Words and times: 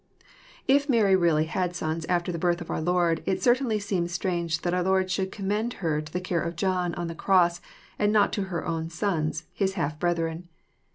If 0.67 0.89
Mary 0.89 1.15
really 1.15 1.45
had 1.45 1.75
sons 1.75 2.05
after 2.05 2.31
the 2.31 2.39
birth 2.39 2.59
of 2.59 2.71
our 2.71 2.81
Lord, 2.81 3.21
it 3.27 3.43
cer 3.43 3.53
tainly 3.53 3.79
seems 3.79 4.11
strange 4.11 4.63
that 4.63 4.73
our 4.73 4.81
Lord 4.81 5.11
should 5.11 5.31
commend 5.31 5.73
her 5.73 6.01
to 6.01 6.11
the 6.11 6.19
care 6.19 6.41
of 6.41 6.55
John, 6.55 6.95
on 6.95 7.05
the 7.05 7.13
cross, 7.13 7.61
and 7.99 8.11
not 8.11 8.33
to 8.33 8.45
her 8.45 8.65
own 8.67 8.89
sons. 8.89 9.43
His 9.53 9.73
half 9.73 9.99
brethren. 9.99 10.47